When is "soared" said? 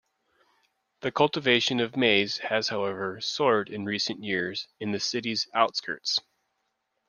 3.21-3.69